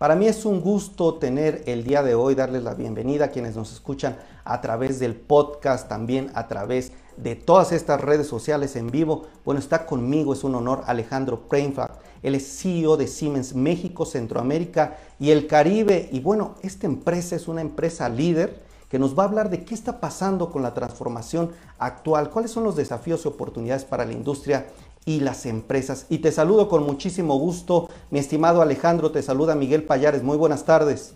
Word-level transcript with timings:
Para 0.00 0.16
mí 0.16 0.26
es 0.28 0.46
un 0.46 0.62
gusto 0.62 1.16
tener 1.16 1.62
el 1.66 1.84
día 1.84 2.02
de 2.02 2.14
hoy, 2.14 2.34
darles 2.34 2.62
la 2.62 2.72
bienvenida 2.72 3.26
a 3.26 3.30
quienes 3.30 3.54
nos 3.54 3.70
escuchan 3.70 4.16
a 4.44 4.62
través 4.62 4.98
del 4.98 5.14
podcast, 5.14 5.90
también 5.90 6.30
a 6.32 6.48
través 6.48 6.92
de 7.18 7.36
todas 7.36 7.70
estas 7.70 8.00
redes 8.00 8.26
sociales 8.26 8.76
en 8.76 8.90
vivo. 8.90 9.26
Bueno, 9.44 9.58
está 9.58 9.84
conmigo, 9.84 10.32
es 10.32 10.42
un 10.42 10.54
honor 10.54 10.84
Alejandro 10.86 11.40
Preinfact. 11.40 12.00
Él 12.22 12.34
es 12.34 12.62
CEO 12.62 12.96
de 12.96 13.08
Siemens 13.08 13.54
México, 13.54 14.06
Centroamérica 14.06 14.96
y 15.18 15.32
el 15.32 15.46
Caribe. 15.46 16.08
Y 16.10 16.20
bueno, 16.20 16.54
esta 16.62 16.86
empresa 16.86 17.36
es 17.36 17.46
una 17.46 17.60
empresa 17.60 18.08
líder 18.08 18.62
que 18.88 18.98
nos 18.98 19.16
va 19.16 19.24
a 19.24 19.26
hablar 19.26 19.50
de 19.50 19.66
qué 19.66 19.74
está 19.74 20.00
pasando 20.00 20.50
con 20.50 20.62
la 20.62 20.72
transformación 20.72 21.50
actual, 21.78 22.30
cuáles 22.30 22.52
son 22.52 22.64
los 22.64 22.74
desafíos 22.74 23.26
y 23.26 23.28
oportunidades 23.28 23.84
para 23.84 24.06
la 24.06 24.12
industria 24.12 24.66
y 25.04 25.20
las 25.20 25.46
empresas. 25.46 26.06
Y 26.08 26.18
te 26.18 26.32
saludo 26.32 26.68
con 26.68 26.84
muchísimo 26.84 27.38
gusto, 27.38 27.88
mi 28.10 28.18
estimado 28.18 28.62
Alejandro, 28.62 29.10
te 29.10 29.22
saluda 29.22 29.54
Miguel 29.54 29.84
Payares. 29.84 30.22
Muy 30.22 30.36
buenas 30.36 30.64
tardes. 30.64 31.14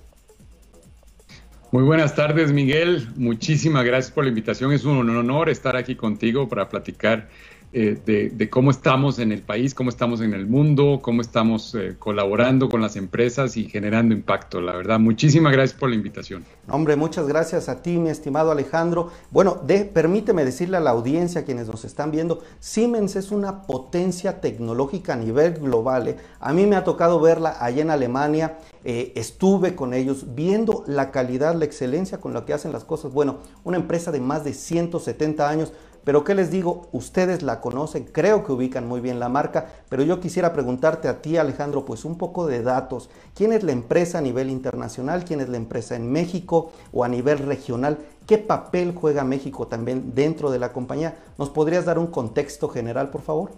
Muy 1.70 1.82
buenas 1.82 2.14
tardes, 2.14 2.52
Miguel. 2.52 3.08
Muchísimas 3.16 3.84
gracias 3.84 4.12
por 4.12 4.22
la 4.22 4.28
invitación. 4.28 4.72
Es 4.72 4.84
un 4.84 5.10
honor 5.10 5.48
estar 5.48 5.76
aquí 5.76 5.96
contigo 5.96 6.48
para 6.48 6.68
platicar 6.68 7.28
eh, 7.76 8.30
de, 8.32 8.50
cómo 8.50 8.70
estamos 8.70 9.18
en 9.18 9.32
el 9.32 9.42
país, 9.42 9.74
cómo 9.74 9.90
estamos 9.90 10.20
en 10.20 10.32
el 10.32 10.46
mundo, 10.46 11.00
cómo 11.02 11.20
estamos 11.20 11.74
eh, 11.74 11.96
colaborando 11.98 12.68
con 12.68 12.80
las 12.80 12.94
empresas 12.94 13.56
y 13.56 13.64
generando 13.64 14.14
impacto. 14.14 14.60
La 14.60 14.76
verdad, 14.76 15.00
muchísimas 15.00 15.52
gracias 15.52 15.76
por 15.76 15.88
la 15.88 15.96
invitación. 15.96 16.44
Hombre, 16.68 16.94
muchas 16.94 17.26
gracias 17.26 17.68
a 17.68 17.82
ti, 17.82 17.98
mi 17.98 18.10
estimado 18.10 18.52
Alejandro. 18.52 19.10
Bueno, 19.32 19.60
permíteme 19.92 20.44
decirle 20.44 20.76
a 20.76 20.80
la 20.80 20.90
audiencia, 20.90 21.44
quienes 21.44 21.66
nos 21.66 21.84
están 21.84 22.12
viendo, 22.12 22.44
Siemens 22.60 23.16
es 23.16 23.32
una 23.32 23.62
potencia 23.62 24.40
tecnológica 24.40 25.14
a 25.14 25.16
nivel 25.16 25.54
global. 25.54 26.06
¿eh? 26.06 26.16
A 26.38 26.52
mí 26.52 26.66
me 26.66 26.76
ha 26.76 26.84
tocado 26.84 27.18
verla 27.18 27.56
allá 27.58 27.82
en 27.82 27.90
Alemania. 27.90 28.58
estuve 28.84 29.74
con 29.74 29.94
ellos 29.94 30.36
viendo 30.36 30.84
la 30.86 31.10
calidad, 31.10 31.56
la 31.56 31.64
excelencia 31.64 32.18
con 32.20 32.34
la 32.34 32.44
que 32.44 32.52
hacen 32.52 32.70
las 32.70 32.84
cosas. 32.84 33.12
Bueno, 33.12 33.38
una 33.64 33.78
empresa 33.78 34.12
de 34.12 34.20
más 34.20 34.44
de 34.44 34.52
170 34.52 35.48
años 35.48 35.72
pero 36.04 36.22
¿qué 36.22 36.34
les 36.34 36.50
digo? 36.50 36.88
Ustedes 36.92 37.42
la 37.42 37.60
conocen, 37.60 38.04
creo 38.04 38.44
que 38.44 38.52
ubican 38.52 38.86
muy 38.86 39.00
bien 39.00 39.18
la 39.18 39.30
marca, 39.30 39.72
pero 39.88 40.02
yo 40.02 40.20
quisiera 40.20 40.52
preguntarte 40.52 41.08
a 41.08 41.22
ti, 41.22 41.38
Alejandro, 41.38 41.86
pues 41.86 42.04
un 42.04 42.18
poco 42.18 42.46
de 42.46 42.62
datos. 42.62 43.08
¿Quién 43.34 43.52
es 43.52 43.62
la 43.62 43.72
empresa 43.72 44.18
a 44.18 44.20
nivel 44.20 44.50
internacional? 44.50 45.24
¿Quién 45.24 45.40
es 45.40 45.48
la 45.48 45.56
empresa 45.56 45.96
en 45.96 46.12
México 46.12 46.72
o 46.92 47.04
a 47.04 47.08
nivel 47.08 47.38
regional? 47.38 47.98
¿Qué 48.26 48.36
papel 48.36 48.92
juega 48.94 49.24
México 49.24 49.66
también 49.66 50.14
dentro 50.14 50.50
de 50.50 50.58
la 50.58 50.72
compañía? 50.72 51.16
¿Nos 51.38 51.48
podrías 51.48 51.86
dar 51.86 51.98
un 51.98 52.08
contexto 52.08 52.68
general, 52.68 53.10
por 53.10 53.22
favor? 53.22 53.52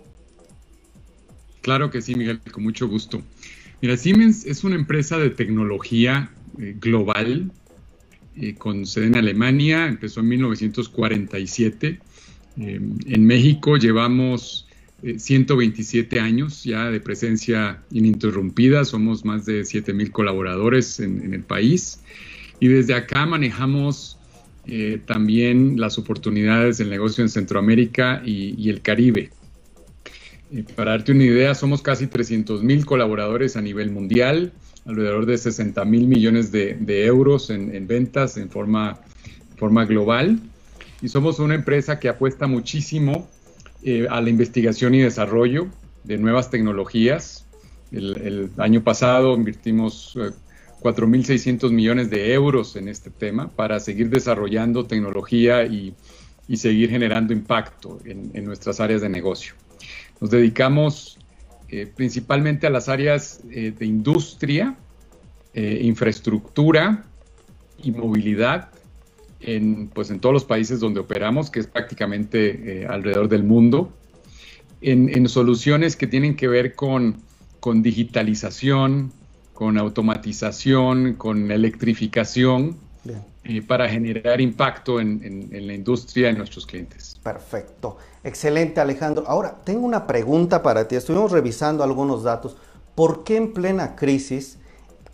Claro 1.62 1.91
que 1.91 2.00
sí, 2.00 2.14
Miguel, 2.14 2.41
con 2.53 2.62
mucho 2.62 2.86
gusto. 2.86 3.22
Mira, 3.83 3.97
Siemens 3.97 4.47
es 4.47 4.62
una 4.62 4.77
empresa 4.77 5.19
de 5.19 5.31
tecnología 5.31 6.31
eh, 6.58 6.77
global 6.78 7.50
eh, 8.36 8.55
con 8.55 8.86
sede 8.86 9.06
en 9.06 9.16
Alemania, 9.16 9.86
empezó 9.86 10.20
en 10.20 10.28
1947 10.28 12.00
eh, 12.59 12.81
en 13.07 13.27
México 13.27 13.77
llevamos 13.77 14.67
127 15.03 16.17
eh, 16.17 16.21
años 16.21 16.65
ya 16.65 16.91
de 16.91 17.01
presencia 17.01 17.83
ininterrumpida, 17.91 18.85
somos 18.85 19.25
más 19.25 19.45
de 19.45 19.65
7 19.65 19.93
mil 19.93 20.11
colaboradores 20.11 21.01
en, 21.01 21.34
el 21.34 21.43
país. 21.43 22.01
Y 22.61 22.69
desde 22.69 22.95
acá 22.95 23.27
manejamos 23.27 24.19
eh, 24.67 25.01
también 25.05 25.79
las 25.79 25.99
oportunidades 25.99 26.79
del 26.79 26.91
negocio 26.91 27.23
en 27.23 27.29
Centroamérica 27.29 28.23
y, 28.25 28.71
el 28.71 28.81
Caribe. 28.81 29.31
para 30.75 30.93
darte 30.93 31.12
una 31.12 31.25
idea, 31.25 31.55
somos 31.55 31.83
casi 31.83 32.07
300 32.07 32.62
mil 32.62 32.87
colaboradores 32.87 33.57
a 33.57 33.61
nivel 33.61 33.91
mundial, 33.91 34.53
alrededor 34.87 35.27
de 35.27 35.37
60 35.37 35.84
mil 35.84 36.07
millones 36.07 36.51
de, 36.53 37.05
euros 37.05 37.51
en, 37.51 37.87
ventas 37.87 38.39
en 38.39 38.49
forma, 38.49 39.00
forma 39.56 39.84
global 39.84 40.41
y 41.03 41.09
somos 41.09 41.39
una 41.39 41.55
empresa 41.55 41.99
que 41.99 42.09
apuesta 42.09 42.47
muchísimo 42.47 43.29
eh, 43.83 44.07
a 44.11 44.21
la 44.21 44.31
investigación 44.31 44.95
y 44.95 45.01
desarrollo 45.01 45.69
de 46.05 46.19
nuevas 46.19 46.51
tecnologías. 46.51 47.47
El, 47.93 48.51
año 48.59 48.83
pasado 48.83 49.34
invertimos 49.34 50.17
4.600 50.81 51.69
eh, 51.71 51.73
millones 51.73 52.11
de 52.11 52.33
euros 52.33 52.77
en 52.77 52.89
este 52.89 53.11
tema 53.11 53.49
para 53.49 53.79
seguir 53.81 54.11
desarrollando 54.11 54.87
tecnología 54.87 55.65
y, 55.65 55.95
seguir 56.55 56.91
generando 56.91 57.33
impacto 57.33 57.99
en, 58.05 58.45
nuestras 58.45 58.81
áreas 58.81 59.03
de 59.03 59.09
negocio. 59.09 59.55
Nos 60.21 60.31
dedicamos 60.31 61.19
eh, 61.69 61.87
principalmente 61.93 62.69
a 62.69 62.71
las 62.71 62.89
áreas 62.89 63.41
de 63.45 63.84
industria, 63.84 64.77
infraestructura 65.55 67.05
y 67.83 67.91
movilidad 67.91 68.71
en, 69.41 69.88
pues, 69.88 70.10
en 70.10 70.20
todos 70.20 70.32
los 70.32 70.44
países 70.44 70.80
donde 70.80 71.00
operamos, 71.00 71.50
que 71.50 71.60
es 71.60 71.66
prácticamente 71.66 72.82
eh, 72.82 72.86
alrededor 72.86 73.28
del 73.28 73.44
mundo, 73.44 73.92
en, 74.80 75.28
soluciones 75.28 75.97
que 75.97 76.06
tienen 76.06 76.36
que 76.36 76.48
ver 76.48 76.74
con, 76.74 77.16
con 77.60 77.82
digitalización, 77.82 79.12
con 79.54 79.78
automatización, 79.78 81.14
con 81.14 81.50
electrificación, 81.50 82.76
eh, 83.44 83.62
para 83.62 83.88
generar 83.88 84.41
impacto 84.41 85.00
en, 85.00 85.48
en, 85.53 85.66
la 85.66 85.72
industria 85.72 86.28
de 86.28 86.34
nuestros 86.34 86.66
clientes. 86.66 87.16
Perfecto. 87.22 87.97
Excelente, 88.24 88.80
Alejandro. 88.80 89.24
Ahora, 89.28 89.56
tengo 89.64 89.86
una 89.86 90.06
pregunta 90.06 90.62
para 90.62 90.88
ti. 90.88 90.97
Estuvimos 90.97 91.30
revisando 91.30 91.84
algunos 91.84 92.24
datos. 92.24 92.56
¿Por 92.97 93.22
qué 93.22 93.36
en 93.36 93.53
plena 93.53 93.94
crisis 93.94 94.58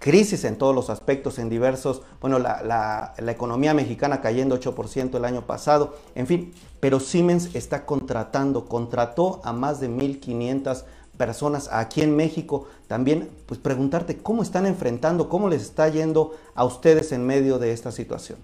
crisis 0.02 0.42
en 0.42 0.56
todos 0.56 0.74
los 0.74 0.90
aspectos, 0.90 1.38
en 1.38 1.48
diversos, 1.48 2.02
bueno, 2.20 2.40
la, 2.40 3.14
economía 3.28 3.72
mexicana 3.72 4.20
cayendo 4.20 4.58
8% 4.58 5.16
el 5.16 5.24
año 5.24 5.46
pasado, 5.46 5.96
en 6.16 6.26
fin, 6.26 6.52
pero 6.80 6.98
Siemens 6.98 7.54
está 7.54 7.86
contratando, 7.86 8.66
contrató 8.66 9.40
a 9.44 9.52
más 9.52 9.78
de 9.80 9.88
1.500 9.88 10.82
personas 11.16 11.68
aquí 11.72 12.00
en 12.00 12.16
México. 12.16 12.68
También, 12.88 13.28
pues 13.46 13.60
preguntarte 13.60 14.16
cómo 14.16 14.42
están 14.42 14.66
enfrentando, 14.66 15.28
cómo 15.28 15.48
les 15.48 15.62
está 15.62 15.88
yendo 15.88 16.34
a 16.56 16.64
ustedes 16.64 17.12
en 17.12 17.24
medio 17.24 17.60
de 17.60 17.72
esta 17.72 17.92
situación. 17.92 18.38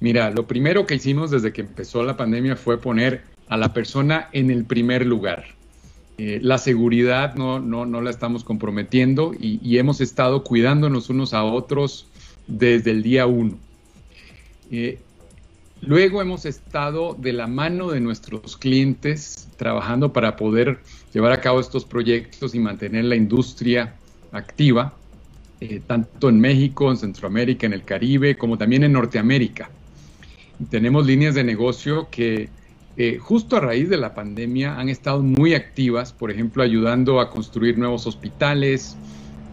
Mira, 0.00 0.30
lo 0.30 0.48
primero 0.48 0.84
que 0.84 0.96
hicimos 0.96 1.30
desde 1.30 1.52
que 1.52 1.60
empezó 1.60 2.02
la 2.02 2.16
pandemia 2.16 2.56
fue 2.56 2.78
poner 2.78 3.22
a 3.46 3.56
la 3.56 3.72
persona 3.72 4.30
en 4.32 4.50
el 4.50 4.64
primer 4.64 5.06
lugar. 5.06 5.57
Eh, 6.20 6.40
la 6.42 6.58
seguridad 6.58 7.36
no, 7.36 7.60
no, 7.60 7.86
no, 7.86 8.00
la 8.00 8.10
estamos 8.10 8.42
comprometiendo 8.42 9.34
y, 9.38 9.78
hemos 9.78 10.00
estado 10.00 10.42
cuidándonos 10.42 11.10
unos 11.10 11.32
a 11.32 11.44
otros 11.44 12.08
desde 12.48 12.90
el 12.90 13.04
día 13.04 13.26
uno. 13.26 13.56
Eh, 14.72 14.98
luego 15.80 16.20
hemos 16.20 16.44
estado 16.44 17.14
de 17.16 17.32
la 17.32 17.46
mano 17.46 17.90
de 17.90 18.00
nuestros 18.00 18.56
clientes 18.56 19.48
trabajando 19.56 20.12
para 20.12 20.34
poder 20.34 20.80
llevar 21.14 21.30
a 21.30 21.40
cabo 21.40 21.60
estos 21.60 21.84
proyectos 21.84 22.52
y 22.52 22.58
mantener 22.58 23.04
la 23.04 23.14
industria 23.14 23.94
activa, 24.32 24.94
eh, 25.60 25.80
tanto 25.86 26.30
en 26.30 26.40
México, 26.40 26.90
en 26.90 26.96
Centroamérica, 26.96 27.64
en 27.64 27.74
el 27.74 27.84
Caribe, 27.84 28.36
como 28.36 28.58
también 28.58 28.82
en 28.82 28.92
Norteamérica. 28.92 29.70
tenemos 30.68 31.06
líneas 31.06 31.36
de 31.36 31.44
negocio 31.44 32.08
que 32.10 32.48
eh, 33.00 33.16
justo 33.18 33.56
a 33.56 33.60
raíz 33.60 33.88
de 33.88 33.96
la 33.96 34.12
pandemia 34.12 34.76
han 34.76 34.88
estado 34.88 35.22
muy 35.22 35.54
activas, 35.54 36.12
por 36.12 36.32
ejemplo, 36.32 36.64
ayudando 36.64 37.20
a 37.20 37.30
construir 37.30 37.78
nuevos 37.78 38.08
hospitales, 38.08 38.96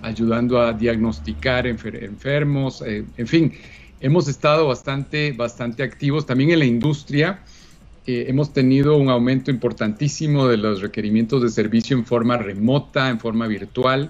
ayudando 0.02 0.60
a 0.60 0.74
diagnosticar 0.74 1.68
enfermos, 1.68 2.82
eh, 2.82 3.06
en 3.18 3.28
fin, 3.28 3.54
hemos 4.00 4.28
estado 4.28 4.68
bastante, 4.68 5.32
bastante 5.32 5.84
activos. 5.84 6.26
También 6.26 6.50
en 6.50 6.60
la 6.60 6.66
industria 6.66 7.44
eh, 8.08 8.26
hemos 8.28 8.52
tenido 8.52 8.98
un 8.98 9.10
aumento 9.10 9.52
importantísimo 9.52 10.48
de 10.48 10.58
los 10.58 10.82
requerimientos 10.82 11.44
de 11.44 11.50
servicio 11.50 11.96
en 11.96 12.04
forma 12.04 12.38
remota, 12.38 13.12
en 13.12 13.20
forma 13.20 13.46
virtual, 13.46 14.10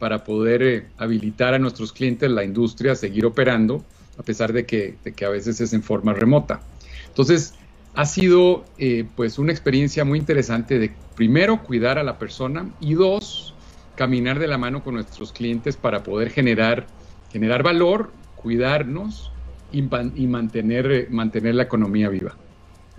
para 0.00 0.24
poder 0.24 0.88
habilitar 0.96 1.54
a 1.54 1.60
nuestros 1.60 1.92
clientes 1.92 2.28
la 2.28 2.42
industria 2.42 2.92
a 2.92 2.96
seguir 2.96 3.26
operando, 3.26 3.84
a 4.18 4.24
pesar 4.24 4.52
de 4.52 4.66
que, 4.66 4.96
de 5.04 5.12
que 5.12 5.24
a 5.24 5.28
veces 5.28 5.60
es 5.60 5.72
en 5.72 5.84
forma 5.84 6.14
remota. 6.14 6.60
Entonces, 7.06 7.54
ha 7.94 8.06
sido 8.06 8.64
eh, 8.78 9.04
pues 9.16 9.38
una 9.38 9.52
experiencia 9.52 10.04
muy 10.04 10.18
interesante 10.18 10.78
de 10.78 10.92
primero 11.14 11.62
cuidar 11.62 11.98
a 11.98 12.02
la 12.02 12.18
persona 12.18 12.70
y 12.80 12.94
dos, 12.94 13.54
caminar 13.96 14.38
de 14.38 14.48
la 14.48 14.58
mano 14.58 14.82
con 14.82 14.94
nuestros 14.94 15.32
clientes 15.32 15.76
para 15.76 16.02
poder 16.02 16.30
generar, 16.30 16.86
generar 17.30 17.62
valor, 17.62 18.10
cuidarnos 18.36 19.30
y, 19.70 19.82
mantener, 19.82 20.90
eh, 20.90 21.06
mantener 21.10 21.54
la 21.54 21.64
economía 21.64 22.08
viva. 22.08 22.34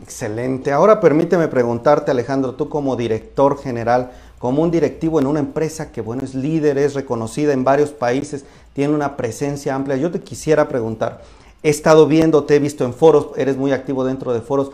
Excelente. 0.01 0.71
Ahora 0.71 0.99
permíteme 0.99 1.47
preguntarte, 1.47 2.11
Alejandro, 2.11 2.55
tú 2.55 2.69
como 2.69 2.95
director 2.95 3.59
general, 3.59 4.11
como 4.39 4.61
un 4.61 4.71
directivo 4.71 5.19
en 5.19 5.27
una 5.27 5.39
empresa 5.39 5.91
que, 5.91 6.01
bueno, 6.01 6.23
es 6.23 6.35
líder, 6.35 6.77
es 6.77 6.93
reconocida 6.93 7.53
en 7.53 7.63
varios 7.63 7.91
países, 7.91 8.45
tiene 8.73 8.93
una 8.93 9.15
presencia 9.15 9.75
amplia, 9.75 9.95
yo 9.95 10.11
te 10.11 10.19
quisiera 10.19 10.67
preguntar, 10.67 11.21
he 11.61 11.69
estado 11.69 12.07
viendo, 12.07 12.43
te 12.43 12.55
he 12.55 12.59
visto 12.59 12.83
en 12.85 12.93
foros, 12.93 13.29
eres 13.37 13.55
muy 13.55 13.71
activo 13.71 14.03
dentro 14.03 14.33
de 14.33 14.41
foros, 14.41 14.71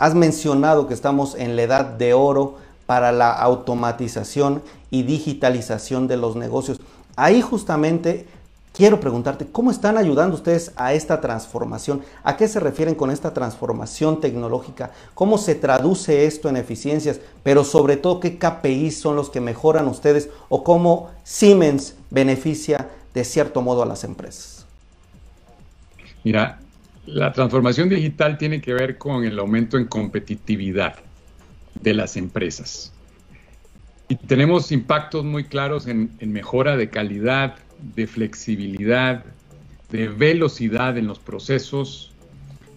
has 0.00 0.14
mencionado 0.14 0.88
que 0.88 0.94
estamos 0.94 1.34
en 1.34 1.56
la 1.56 1.62
edad 1.62 1.84
de 1.84 2.14
oro 2.14 2.56
para 2.86 3.12
la 3.12 3.32
automatización 3.32 4.62
y 4.90 5.02
digitalización 5.02 6.08
de 6.08 6.16
los 6.16 6.36
negocios. 6.36 6.80
Ahí 7.16 7.42
justamente 7.42 8.26
quiero 8.72 8.98
preguntarte, 8.98 9.46
¿cómo 9.46 9.70
están 9.70 9.98
ayudando 9.98 10.36
ustedes 10.36 10.72
a 10.76 10.94
esta 10.94 11.20
transformación? 11.20 12.00
¿A 12.24 12.38
qué 12.38 12.48
se 12.48 12.60
refieren 12.60 12.94
con 12.94 13.10
esta 13.10 13.34
transformación 13.34 14.22
tecnológica? 14.22 14.90
¿Cómo 15.12 15.36
se 15.36 15.54
traduce 15.54 16.24
esto 16.24 16.48
en 16.48 16.56
eficiencias? 16.56 17.20
Pero 17.42 17.62
sobre 17.62 17.98
todo, 17.98 18.20
¿qué 18.20 18.38
KPIs 18.38 18.98
son 18.98 19.16
los 19.16 19.28
que 19.28 19.42
mejoran 19.42 19.86
ustedes 19.86 20.30
o 20.48 20.64
cómo 20.64 21.10
Siemens 21.24 21.94
beneficia 22.08 22.88
de 23.12 23.24
cierto 23.24 23.60
modo 23.60 23.82
a 23.82 23.86
las 23.86 24.04
empresas? 24.04 24.64
Mira, 26.24 26.58
la 27.06 27.32
transformación 27.32 27.88
digital 27.88 28.38
tiene 28.38 28.60
que 28.60 28.74
ver 28.74 28.98
con 28.98 29.24
el 29.24 29.38
aumento 29.38 29.78
en 29.78 29.86
competitividad 29.86 30.96
de 31.80 31.94
las 31.94 32.16
empresas. 32.16 32.92
Y 34.08 34.16
tenemos 34.16 34.72
impactos 34.72 35.24
muy 35.24 35.44
claros 35.44 35.86
en, 35.86 36.10
mejora 36.20 36.76
de 36.76 36.90
calidad, 36.90 37.56
de 37.94 38.06
flexibilidad, 38.06 39.24
de 39.90 40.08
velocidad 40.08 40.98
en 40.98 41.06
los 41.06 41.18
procesos, 41.20 42.12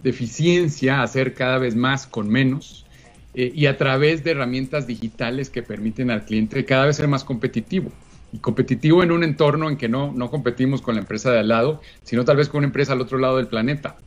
de 0.04 0.12
eficiencia, 0.12 1.02
hacer 1.02 1.34
cada 1.34 1.58
vez 1.58 1.76
más 1.76 2.06
con 2.08 2.30
menos, 2.30 2.86
eh, 3.34 3.52
y 3.54 3.66
a 3.66 3.78
través 3.78 4.24
de 4.24 4.32
herramientas 4.32 4.86
digitales 4.86 5.50
que 5.50 5.64
permiten 5.64 6.12
al 6.12 6.24
cliente 6.26 6.66
cada 6.66 6.86
vez 6.86 6.98
ser 6.98 7.08
más 7.08 7.24
competitivo. 7.24 7.92
Y 8.32 8.38
competitivo 8.38 9.04
en 9.04 9.12
un 9.12 9.24
entorno 9.24 9.70
en 9.70 9.78
que 9.78 9.90
no, 9.90 10.12
no 10.12 10.30
competimos 10.30 10.82
con 10.82 10.96
la 10.96 11.02
empresa 11.02 11.32
de 11.32 11.40
al 11.40 11.48
lado, 11.48 11.82
sino 12.04 12.26
tal 12.26 12.38
vez 12.38 12.48
con 12.48 12.60
una 12.60 12.68
empresa 12.68 12.94
al 12.94 13.02
otro 13.02 13.18
lado 13.18 13.38
del 13.38 13.48
planeta. 13.48 13.98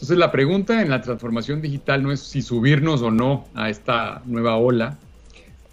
Entonces 0.00 0.16
la 0.16 0.32
pregunta 0.32 0.80
en 0.80 0.88
la 0.88 1.02
transformación 1.02 1.60
digital 1.60 2.02
no 2.02 2.10
es 2.10 2.20
si 2.20 2.40
subirnos 2.40 3.02
o 3.02 3.10
no 3.10 3.46
a 3.52 3.68
esta 3.68 4.22
nueva 4.24 4.56
ola, 4.56 4.96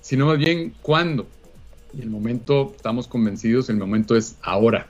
sino 0.01 0.25
más 0.25 0.38
bien 0.38 0.74
cuándo. 0.81 1.25
Y 1.94 2.01
el 2.01 2.09
momento, 2.09 2.74
estamos 2.75 3.07
convencidos, 3.07 3.69
el 3.69 3.77
momento 3.77 4.18
es 4.18 4.35
ahora. 4.41 4.88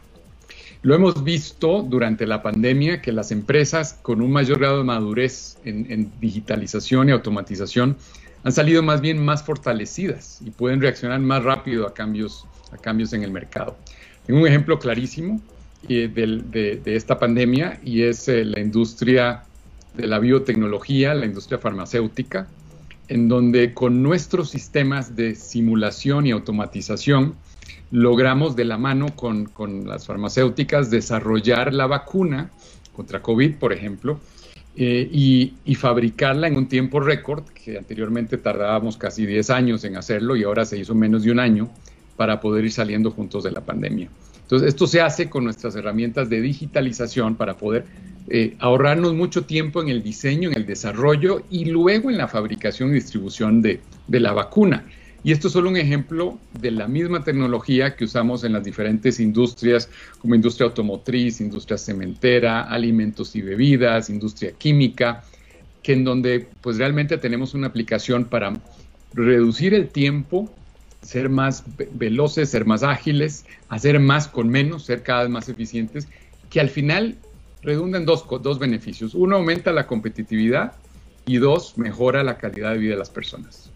Lo 0.82 0.96
hemos 0.96 1.24
visto 1.24 1.84
durante 1.84 2.26
la 2.26 2.42
pandemia 2.42 3.00
que 3.00 3.12
las 3.12 3.32
empresas 3.32 4.00
con 4.02 4.24
un 4.24 4.32
mayor 4.32 4.58
grado 4.58 4.80
de 4.80 4.86
madurez 4.86 5.60
en, 5.66 6.12
digitalización 6.20 7.10
y 7.10 7.12
automatización 7.12 7.96
han 8.44 8.52
salido 8.52 8.82
más 8.82 9.02
bien 9.02 9.24
más 9.24 9.44
fortalecidas 9.44 10.40
y 10.44 10.50
pueden 10.50 10.82
reaccionar 10.82 11.20
más 11.20 11.44
rápido 11.44 11.86
a 11.86 11.94
cambios, 11.94 12.48
a 12.72 12.78
cambios 12.78 13.14
en 13.14 13.22
el 13.22 13.32
mercado. 13.32 13.78
Tengo 14.26 14.42
un 14.42 14.48
ejemplo 14.48 14.80
clarísimo 14.80 15.40
de, 15.84 16.82
esta 16.86 17.20
pandemia 17.20 17.80
y 17.84 18.04
es 18.04 18.28
eh, 18.28 18.44
la 18.46 18.60
industria 18.60 19.44
de 19.96 20.08
la 20.08 20.20
biotecnología, 20.20 21.14
la 21.14 21.26
industria 21.26 21.60
farmacéutica, 21.60 22.48
en 23.08 23.28
donde 23.30 23.74
con 23.74 24.04
nuestros 24.04 24.50
sistemas 24.50 25.16
de 25.16 25.36
simulación 25.36 26.28
y 26.28 26.32
automatización 26.32 27.36
logramos 27.90 28.56
de 28.56 28.66
la 28.66 28.78
mano 28.78 29.08
con, 29.16 29.50
las 29.86 30.06
farmacéuticas 30.06 30.92
desarrollar 30.92 31.74
la 31.74 31.88
vacuna 31.88 32.52
contra 32.94 33.22
COVID, 33.22 33.56
por 33.56 33.72
ejemplo, 33.72 34.20
eh, 34.76 35.08
y, 35.12 35.54
y, 35.66 35.76
fabricarla 35.76 36.48
en 36.48 36.56
un 36.56 36.68
tiempo 36.68 37.00
récord, 37.00 37.44
que 37.46 37.78
anteriormente 37.78 38.38
tardábamos 38.38 38.98
casi 38.98 39.26
10 39.26 39.50
años 39.50 39.84
en 39.86 39.96
hacerlo 39.96 40.36
y 40.36 40.44
ahora 40.44 40.66
se 40.66 40.78
hizo 40.78 40.94
menos 40.94 41.24
de 41.24 41.32
un 41.32 41.40
año 41.40 41.70
para 42.16 42.40
poder 42.40 42.66
ir 42.66 42.72
saliendo 42.72 43.10
juntos 43.10 43.44
de 43.44 43.52
la 43.52 43.62
pandemia. 43.62 44.10
Entonces, 44.48 44.70
esto 44.70 44.88
se 44.88 45.02
hace 45.02 45.30
con 45.30 45.44
nuestras 45.44 45.76
herramientas 45.76 46.30
de 46.30 46.40
digitalización 46.40 47.36
para 47.36 47.58
poder 47.58 47.84
eh, 48.30 48.56
ahorrarnos 48.60 49.14
mucho 49.14 49.44
tiempo 49.44 49.82
en 49.82 49.90
el 49.90 50.02
diseño, 50.02 50.50
en 50.50 50.56
el 50.56 50.66
desarrollo 50.66 51.44
y 51.50 51.66
luego 51.66 52.10
en 52.10 52.18
la 52.18 52.30
fabricación 52.30 52.92
y 52.92 52.94
distribución 52.94 53.62
de, 53.62 53.82
la 54.08 54.32
vacuna. 54.32 54.86
Y 55.22 55.34
esto 55.34 55.48
es 55.48 55.54
solo 55.54 55.70
un 55.70 55.76
ejemplo 55.76 56.40
de 56.62 56.72
la 56.72 56.88
misma 56.88 57.26
tecnología 57.26 57.98
que 57.98 58.06
usamos 58.06 58.46
en 58.46 58.54
las 58.54 58.64
diferentes 58.64 59.20
industrias, 59.20 59.90
como 60.20 60.34
industria 60.34 60.68
automotriz, 60.68 61.42
industria 61.42 61.78
cementera, 61.78 62.62
alimentos 62.62 63.36
y 63.36 63.42
bebidas, 63.42 64.10
industria 64.10 64.54
química, 64.54 65.26
que 65.84 65.92
en 65.92 66.06
donde 66.06 66.48
pues 66.62 66.78
realmente 66.78 67.18
tenemos 67.18 67.54
una 67.54 67.68
aplicación 67.68 68.24
para 68.24 68.54
reducir 69.14 69.74
el 69.74 69.90
tiempo 69.90 70.50
ser 71.02 71.30
más 71.30 71.64
veloces, 71.92 72.50
ser 72.50 72.66
más 72.66 72.84
ágiles, 72.84 73.46
hacer 73.70 74.00
más 74.00 74.28
con 74.28 74.50
menos, 74.50 74.86
ser 74.86 75.04
cada 75.04 75.24
vez 75.24 75.32
más 75.32 75.50
eficientes, 75.50 76.08
que 76.50 76.60
al 76.60 76.70
final 76.70 77.18
redundan 77.62 78.06
dos, 78.06 78.26
dos 78.42 78.60
beneficios. 78.60 79.14
Uno, 79.14 79.38
aumenta 79.38 79.72
la 79.72 79.88
competitividad 79.88 80.74
y 81.26 81.38
dos, 81.38 81.78
mejora 81.78 82.24
la 82.24 82.38
calidad 82.38 82.72
de 82.72 82.78
vida 82.78 82.94
de 82.94 83.00
las 83.00 83.10
personas. 83.10 83.70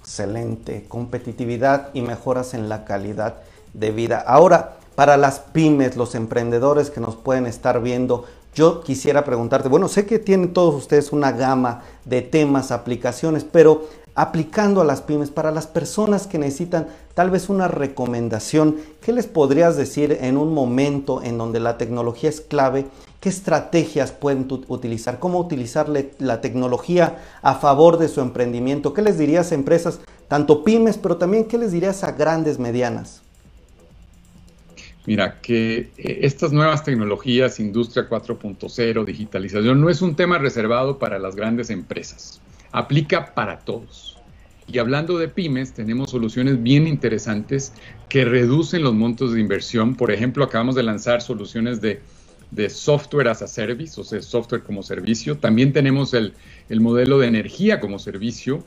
Excelente, 0.00 0.84
competitividad 0.88 1.90
y 1.92 2.02
mejoras 2.02 2.54
en 2.54 2.68
la 2.68 2.84
calidad 2.84 3.36
de 3.74 3.90
vida. 3.90 4.24
Ahora, 4.26 4.78
para 4.94 5.16
las 5.16 5.40
pymes, 5.40 5.96
los 5.96 6.14
emprendedores 6.14 6.90
que 6.90 7.00
nos 7.00 7.14
pueden 7.14 7.46
estar 7.46 7.82
viendo, 7.82 8.24
yo 8.54 8.82
quisiera 8.82 9.24
preguntarte, 9.24 9.68
bueno, 9.68 9.86
sé 9.86 10.06
que 10.06 10.18
tienen 10.18 10.52
todos 10.52 10.74
ustedes 10.74 11.12
una 11.12 11.32
gama 11.32 11.82
de 12.04 12.22
temas, 12.22 12.72
aplicaciones, 12.72 13.44
pero 13.44 13.88
aplicando 14.18 14.80
a 14.80 14.84
las 14.84 15.00
pymes, 15.00 15.30
para 15.30 15.52
las 15.52 15.68
personas 15.68 16.26
que 16.26 16.40
necesitan 16.40 16.88
tal 17.14 17.30
vez 17.30 17.48
una 17.48 17.68
recomendación, 17.68 18.76
¿qué 19.00 19.12
les 19.12 19.28
podrías 19.28 19.76
decir 19.76 20.18
en 20.20 20.36
un 20.36 20.52
momento 20.52 21.22
en 21.22 21.38
donde 21.38 21.60
la 21.60 21.78
tecnología 21.78 22.28
es 22.28 22.40
clave? 22.40 22.86
¿Qué 23.20 23.28
estrategias 23.28 24.10
pueden 24.10 24.48
utilizar? 24.66 25.20
¿Cómo 25.20 25.38
utilizar 25.38 25.88
la 26.18 26.40
tecnología 26.40 27.18
a 27.42 27.54
favor 27.54 27.96
de 27.96 28.08
su 28.08 28.20
emprendimiento? 28.20 28.92
¿Qué 28.92 29.02
les 29.02 29.18
dirías 29.18 29.52
a 29.52 29.54
empresas, 29.54 30.00
tanto 30.26 30.64
pymes, 30.64 30.98
pero 30.98 31.16
también 31.16 31.44
qué 31.44 31.56
les 31.56 31.70
dirías 31.70 32.02
a 32.02 32.10
grandes, 32.10 32.58
medianas? 32.58 33.22
Mira, 35.06 35.40
que 35.40 35.92
eh, 35.96 36.18
estas 36.22 36.50
nuevas 36.50 36.82
tecnologías, 36.82 37.60
industria 37.60 38.08
4.0, 38.08 39.04
digitalización, 39.04 39.80
no 39.80 39.88
es 39.88 40.02
un 40.02 40.16
tema 40.16 40.38
reservado 40.38 40.98
para 40.98 41.20
las 41.20 41.36
grandes 41.36 41.70
empresas 41.70 42.40
aplica 42.72 43.34
para 43.34 43.60
todos. 43.60 44.18
Y 44.70 44.78
hablando 44.78 45.16
de 45.16 45.28
pymes, 45.28 45.72
tenemos 45.72 46.10
soluciones 46.10 46.62
bien 46.62 46.86
interesantes 46.86 47.72
que 48.08 48.26
reducen 48.26 48.82
los 48.82 48.94
montos 48.94 49.32
de 49.32 49.40
inversión. 49.40 49.94
Por 49.94 50.10
ejemplo, 50.10 50.44
acabamos 50.44 50.74
de 50.74 50.82
lanzar 50.82 51.22
soluciones 51.22 51.80
de, 51.80 52.00
software 52.68 53.28
as 53.28 53.42
a 53.42 53.46
service, 53.46 53.98
o 53.98 54.04
sea, 54.04 54.20
software 54.20 54.62
como 54.62 54.82
servicio. 54.82 55.38
También 55.38 55.72
tenemos 55.72 56.12
el, 56.12 56.34
modelo 56.70 57.18
de 57.18 57.28
energía 57.28 57.80
como 57.80 57.98
servicio. 57.98 58.62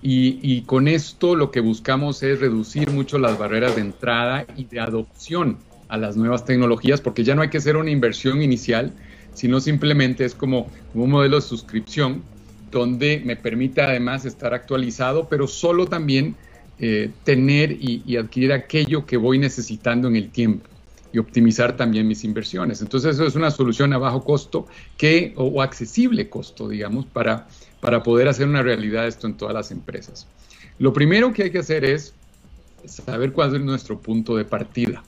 Y, 0.00 0.38
y, 0.42 0.62
con 0.62 0.86
esto 0.86 1.34
lo 1.34 1.50
que 1.50 1.60
buscamos 1.60 2.22
es 2.22 2.38
reducir 2.38 2.90
mucho 2.90 3.18
las 3.18 3.36
barreras 3.36 3.74
de 3.74 3.80
entrada 3.80 4.46
y 4.56 4.64
de 4.64 4.78
adopción 4.78 5.56
a 5.88 5.96
las 5.96 6.16
nuevas 6.16 6.44
tecnologías, 6.44 7.00
porque 7.00 7.24
ya 7.24 7.34
no 7.34 7.42
hay 7.42 7.48
que 7.48 7.58
hacer 7.58 7.76
una 7.76 7.90
inversión 7.90 8.40
inicial, 8.40 8.92
sino 9.34 9.58
simplemente 9.60 10.24
es 10.24 10.34
como 10.34 10.70
un 10.94 11.10
modelo 11.10 11.36
de 11.36 11.42
suscripción 11.42 12.22
donde 12.70 13.22
me 13.24 13.36
permite 13.36 13.80
además 13.80 14.24
estar 14.24 14.54
actualizado, 14.54 15.28
pero 15.28 15.46
solo 15.46 15.86
también 15.86 16.36
eh, 16.80 17.10
tener 17.24 17.72
y, 17.72 18.16
adquirir 18.16 18.52
aquello 18.52 19.04
que 19.04 19.16
voy 19.16 19.38
necesitando 19.38 20.06
en 20.06 20.14
el 20.14 20.30
tiempo 20.30 20.68
y 21.12 21.18
optimizar 21.18 21.76
también 21.76 22.06
mis 22.06 22.22
inversiones. 22.22 22.82
Entonces 22.82 23.16
eso 23.16 23.26
es 23.26 23.34
una 23.34 23.50
solución 23.50 23.92
a 23.94 23.98
bajo 23.98 24.22
costo 24.22 24.66
que, 24.96 25.32
o, 25.36 25.60
accesible 25.60 26.28
costo, 26.28 26.68
digamos, 26.68 27.06
para, 27.06 27.48
para 27.80 28.02
poder 28.04 28.28
hacer 28.28 28.46
una 28.46 28.62
realidad 28.62 29.08
esto 29.08 29.26
en 29.26 29.36
todas 29.36 29.54
las 29.54 29.72
empresas. 29.72 30.28
Lo 30.78 30.92
primero 30.92 31.32
que 31.32 31.44
hay 31.44 31.50
que 31.50 31.58
hacer 31.58 31.84
es 31.84 32.14
saber 32.84 33.32
cuál 33.32 33.56
es 33.56 33.60
nuestro 33.60 33.98
punto 33.98 34.36
de 34.36 34.44
partida. 34.44 35.02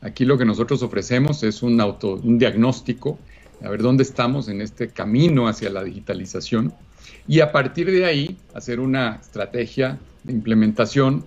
Aquí 0.00 0.24
lo 0.24 0.38
que 0.38 0.46
nosotros 0.46 0.82
ofrecemos 0.82 1.42
es 1.42 1.62
un, 1.62 1.78
auto, 1.82 2.14
un 2.14 2.38
diagnóstico, 2.38 3.18
a 3.62 3.68
ver 3.68 3.82
dónde 3.82 4.04
estamos 4.04 4.48
en 4.48 4.62
este 4.62 4.88
camino 4.88 5.48
hacia 5.48 5.68
la 5.68 5.84
digitalización 5.84 6.72
y 7.26 7.40
a 7.40 7.52
partir 7.52 7.90
de 7.90 8.04
ahí 8.04 8.36
hacer 8.54 8.80
una 8.80 9.16
estrategia 9.20 9.98
de 10.24 10.32
implementación 10.32 11.24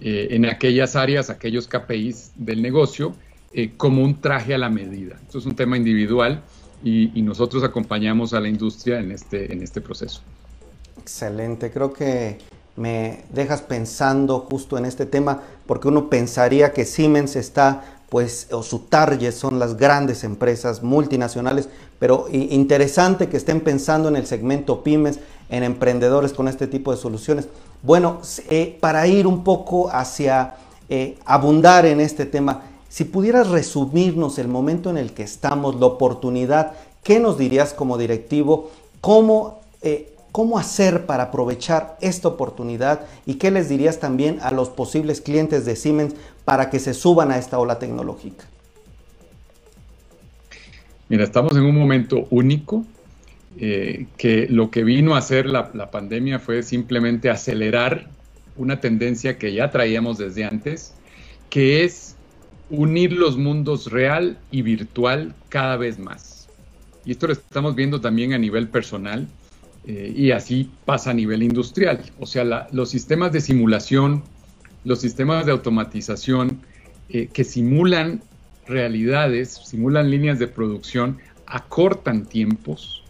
eh, 0.00 0.28
en 0.30 0.46
aquellas 0.46 0.96
áreas, 0.96 1.30
aquellos 1.30 1.68
KPIs 1.68 2.32
del 2.36 2.62
negocio, 2.62 3.14
eh, 3.52 3.72
como 3.76 4.02
un 4.02 4.20
traje 4.20 4.54
a 4.54 4.58
la 4.58 4.68
medida. 4.68 5.18
Esto 5.26 5.38
es 5.38 5.46
un 5.46 5.54
tema 5.54 5.76
individual 5.76 6.42
y, 6.82 7.16
y, 7.18 7.22
nosotros 7.22 7.62
acompañamos 7.62 8.34
a 8.34 8.40
la 8.40 8.48
industria 8.48 8.98
en 8.98 9.12
este, 9.12 9.52
en 9.52 9.62
este 9.62 9.80
proceso. 9.80 10.22
Excelente, 11.00 11.70
creo 11.70 11.92
que 11.92 12.38
me 12.76 13.24
dejas 13.30 13.62
pensando 13.62 14.40
justo 14.40 14.78
en 14.78 14.86
este 14.86 15.06
tema 15.06 15.42
porque 15.66 15.88
uno 15.88 16.08
pensaría 16.08 16.72
que 16.72 16.84
Siemens 16.84 17.36
está 17.36 18.01
pues 18.12 18.48
o 18.52 18.62
su 18.62 18.80
target 18.80 19.32
son 19.32 19.58
las 19.58 19.78
grandes 19.78 20.22
empresas 20.22 20.82
multinacionales, 20.82 21.70
pero 21.98 22.26
interesante 22.30 23.30
que 23.30 23.38
estén 23.38 23.62
pensando 23.62 24.10
en 24.10 24.16
el 24.16 24.26
segmento 24.26 24.84
pymes, 24.84 25.18
en 25.48 25.62
emprendedores 25.62 26.34
con 26.34 26.46
este 26.46 26.66
tipo 26.66 26.90
de 26.90 26.98
soluciones. 26.98 27.48
Bueno, 27.82 28.20
eh, 28.50 28.76
para 28.82 29.06
ir 29.06 29.26
un 29.26 29.42
poco 29.42 29.88
hacia 29.90 30.56
eh, 30.90 31.16
abundar 31.24 31.86
en 31.86 32.02
este 32.02 32.26
tema, 32.26 32.64
si 32.90 33.04
pudieras 33.04 33.48
resumirnos 33.48 34.38
el 34.38 34.48
momento 34.48 34.90
en 34.90 34.98
el 34.98 35.14
que 35.14 35.22
estamos, 35.22 35.80
la 35.80 35.86
oportunidad, 35.86 36.72
¿qué 37.02 37.18
nos 37.18 37.38
dirías 37.38 37.72
como 37.72 37.96
directivo? 37.96 38.68
¿Cómo 39.00 39.60
eh, 39.80 40.11
¿Cómo 40.32 40.58
hacer 40.58 41.04
para 41.04 41.24
aprovechar 41.24 41.98
esta 42.00 42.26
oportunidad? 42.26 43.02
¿Y 43.26 43.34
qué 43.34 43.50
les 43.50 43.68
dirías 43.68 44.00
también 44.00 44.38
a 44.40 44.50
los 44.50 44.70
posibles 44.70 45.20
clientes 45.20 45.66
de 45.66 45.76
Siemens 45.76 46.14
para 46.46 46.70
que 46.70 46.78
se 46.78 46.94
suban 46.94 47.30
a 47.30 47.36
esta 47.36 47.58
ola 47.58 47.78
tecnológica? 47.78 48.46
Mira, 51.10 51.24
estamos 51.24 51.54
en 51.54 51.64
un 51.64 51.78
momento 51.78 52.26
único, 52.30 52.86
eh, 53.58 54.06
que 54.16 54.46
lo 54.48 54.70
que 54.70 54.82
vino 54.84 55.14
a 55.14 55.18
hacer 55.18 55.44
la, 55.44 55.70
la, 55.74 55.90
pandemia 55.90 56.38
fue 56.38 56.62
simplemente 56.62 57.28
acelerar 57.28 58.08
una 58.56 58.80
tendencia 58.80 59.36
que 59.36 59.52
ya 59.52 59.70
traíamos 59.70 60.16
desde 60.16 60.44
antes, 60.44 60.94
que 61.50 61.84
es 61.84 62.16
unir 62.70 63.12
los 63.12 63.36
mundos 63.36 63.90
real 63.90 64.38
y 64.50 64.62
virtual 64.62 65.34
cada 65.50 65.76
vez 65.76 65.98
más. 65.98 66.48
Y 67.04 67.10
esto 67.10 67.26
lo 67.26 67.34
estamos 67.34 67.74
viendo 67.74 68.00
también 68.00 68.32
a 68.32 68.38
nivel 68.38 68.68
personal 68.68 69.28
eh, 69.84 70.12
y 70.16 70.30
así 70.30 70.70
pasa 70.84 71.10
a 71.10 71.14
nivel 71.14 71.42
industrial. 71.42 72.00
O 72.18 72.26
sea, 72.26 72.68
los 72.72 72.90
sistemas 72.90 73.32
de 73.32 73.40
simulación, 73.40 74.22
los 74.84 75.00
sistemas 75.00 75.46
de 75.46 75.52
automatización 75.52 76.60
eh, 77.08 77.28
que 77.32 77.44
simulan 77.44 78.22
realidades, 78.66 79.60
simulan 79.64 80.10
líneas 80.10 80.38
de 80.38 80.46
producción, 80.46 81.18
acortan 81.46 82.26
tiempos 82.26 83.02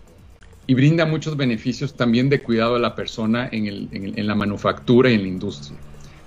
y 0.66 0.74
brindan 0.74 1.10
muchos 1.10 1.36
beneficios 1.36 1.94
también 1.94 2.30
de 2.30 2.40
cuidado 2.40 2.76
a 2.76 2.78
la 2.78 2.94
persona 2.94 3.48
en, 3.52 3.88
en 3.92 4.26
la 4.26 4.34
manufactura 4.34 5.10
y 5.10 5.14
en 5.14 5.22
la 5.22 5.28
industria. 5.28 5.78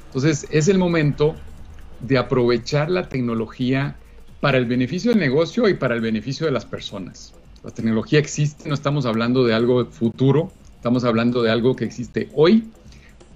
Entonces, 0.08 0.48
es 0.52 0.68
el 0.68 0.78
momento 0.78 1.36
de 2.02 2.18
aprovechar 2.18 2.92
la 2.92 3.10
tecnología 3.10 3.96
para 4.40 4.58
el 4.58 4.66
beneficio 4.66 5.12
del 5.12 5.20
negocio 5.20 5.68
y 5.68 5.74
para 5.74 5.96
el 5.96 6.02
beneficio 6.02 6.46
de 6.46 6.52
las 6.52 6.66
personas. 6.66 7.34
La 7.66 7.72
tecnología 7.72 8.20
existe, 8.20 8.70
no 8.70 8.76
estamos 8.76 9.08
hablando 9.08 9.44
de 9.44 9.56
algo 9.56 9.88
futuro, 9.88 10.52
estamos 10.76 11.04
hablando 11.04 11.42
de 11.42 11.50
algo 11.50 11.76
que 11.76 11.84
existe 11.84 12.30
hoy, 12.36 12.70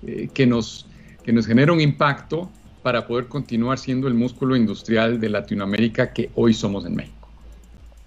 eh, 0.05 0.29
que, 0.31 0.45
nos, 0.45 0.85
que 1.23 1.33
nos 1.33 1.47
genera 1.47 1.73
un 1.73 1.81
impacto 1.81 2.47
para 2.83 3.07
poder 3.07 3.25
continuar 3.25 3.79
siendo 3.79 4.07
el 4.07 4.13
músculo 4.13 4.55
industrial 4.55 5.19
de 5.19 5.29
Latinoamérica 5.29 6.13
que 6.13 6.29
hoy 6.35 6.53
somos 6.53 6.85
en 6.85 6.95
México. 6.95 7.27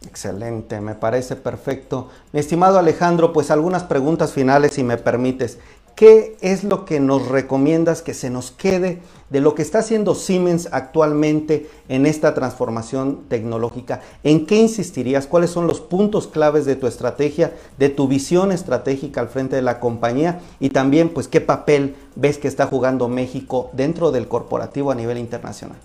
Excelente, 0.06 0.80
me 0.80 0.94
parece 0.94 1.34
perfecto. 1.34 2.08
Mi 2.32 2.38
estimado 2.38 2.78
Alejandro, 2.78 3.32
pues 3.32 3.50
algunas 3.50 3.82
preguntas 3.82 4.32
finales 4.32 4.74
si 4.74 4.84
me 4.84 4.98
permites. 4.98 5.58
¿Qué 5.94 6.36
es 6.40 6.64
lo 6.64 6.84
que 6.84 7.00
nos 7.00 7.28
recomiendas 7.28 8.02
que 8.02 8.14
se 8.14 8.30
nos 8.30 8.50
quede 8.50 9.00
de 9.28 9.40
lo 9.40 9.54
que 9.54 9.62
está 9.62 9.80
haciendo 9.80 10.14
Siemens 10.14 10.68
actualmente 10.72 11.68
en 11.88 12.06
esta 12.06 12.34
transformación 12.34 13.24
tecnológica? 13.28 14.00
¿En 14.24 14.46
qué 14.46 14.56
insistirías? 14.56 15.26
¿Cuáles 15.26 15.50
son 15.50 15.66
los 15.66 15.80
puntos 15.80 16.26
claves 16.26 16.64
de 16.64 16.76
tu 16.76 16.86
estrategia, 16.86 17.52
de 17.78 17.90
tu 17.90 18.08
visión 18.08 18.52
estratégica 18.52 19.20
al 19.20 19.28
frente 19.28 19.56
de 19.56 19.62
la 19.62 19.80
compañía? 19.80 20.40
Y 20.60 20.70
también, 20.70 21.10
pues, 21.10 21.28
¿qué 21.28 21.42
papel 21.42 21.94
ves 22.16 22.38
que 22.38 22.48
está 22.48 22.66
jugando 22.66 23.08
México 23.08 23.70
dentro 23.74 24.10
del 24.12 24.28
corporativo 24.28 24.90
a 24.90 24.94
nivel 24.94 25.18
internacional? 25.18 25.78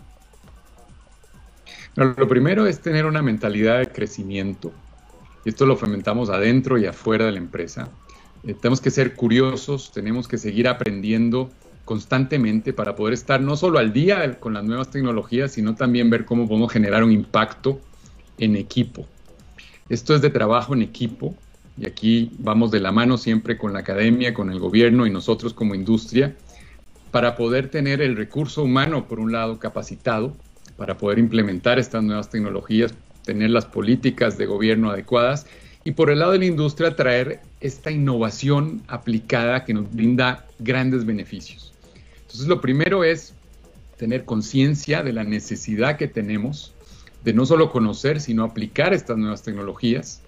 Lo 1.95 2.27
primero 2.27 2.65
es 2.65 2.79
tener 2.79 3.05
una 3.05 3.21
mentalidad 3.21 3.79
de 3.79 3.87
crecimiento. 3.87 4.71
Esto 5.43 5.65
lo 5.65 5.75
fomentamos 5.75 6.29
adentro 6.29 6.77
y 6.77 6.85
afuera 6.85 7.25
de 7.25 7.33
la 7.33 7.39
empresa 7.39 7.89
eh, 8.47 8.53
tenemos 8.53 8.79
que 8.79 8.91
ser 8.91 9.13
curiosos, 9.13 9.91
tenemos 9.91 10.27
que 10.27 10.37
seguir 10.37 10.69
aprendiendo 10.69 11.51
constantemente 11.83 12.73
para 12.73 12.95
poder 12.95 13.13
estar 13.13 13.41
no 13.41 13.57
solo 13.57 13.77
al 13.77 13.91
día 13.93 14.39
con 14.39 14.53
las 14.53 14.63
nuevas 14.63 14.89
tecnologías, 14.89 15.51
sino 15.51 15.75
también 15.75 16.09
ver 16.09 16.25
cómo 16.25 16.47
podemos 16.47 16.71
generar 16.71 17.03
un 17.03 17.11
impacto 17.11 17.79
en 18.37 18.55
equipo. 18.55 19.05
Esto 19.89 20.15
es 20.15 20.21
de 20.21 20.29
trabajo 20.29 20.73
en 20.73 20.81
equipo 20.81 21.35
y 21.77 21.85
aquí 21.85 22.31
vamos 22.39 22.71
de 22.71 22.79
la 22.79 22.91
mano 22.91 23.17
siempre 23.17 23.57
con 23.57 23.73
la 23.73 23.79
academia, 23.79 24.33
con 24.33 24.49
el 24.49 24.59
gobierno 24.59 25.05
y 25.05 25.09
nosotros 25.11 25.53
como 25.53 25.75
industria 25.75 26.35
para 27.11 27.35
poder 27.35 27.69
tener 27.69 28.01
el 28.01 28.15
recurso 28.15 28.63
humano, 28.63 29.07
por 29.07 29.19
un 29.19 29.31
lado, 29.31 29.59
capacitado, 29.59 30.35
para 30.75 30.97
poder 30.97 31.19
implementar 31.19 31.79
estas 31.79 32.03
nuevas 32.03 32.29
tecnologías, 32.29 32.93
tener 33.25 33.49
las 33.49 33.65
políticas 33.65 34.37
de 34.37 34.45
gobierno 34.45 34.89
adecuadas 34.89 35.47
y 35.87 35.91
por 35.91 36.09
el 36.09 36.19
lado 36.19 36.33
de 36.33 36.39
la 36.39 36.45
industria 36.47 36.97
traer 36.97 37.39
esta 37.61 37.91
innovación 37.91 38.81
aplicada 38.89 39.63
que 39.63 39.73
nos 39.73 39.89
brinda 39.89 40.45
grandes 40.59 41.05
beneficios. 41.05 41.71
Entonces 42.23 42.45
lo 42.47 42.59
primero 42.59 43.05
es 43.05 43.33
tener 43.95 44.25
conciencia 44.25 45.01
de 45.01 45.13
la 45.13 45.23
necesidad 45.23 45.95
que 45.95 46.09
tenemos 46.09 46.73
de 47.23 47.31
no 47.31 47.45
solo 47.45 47.71
conocer, 47.71 48.19
sino 48.19 48.43
aplicar 48.43 48.93
estas 48.93 49.17
nuevas 49.17 49.43
tecnologías 49.43 50.21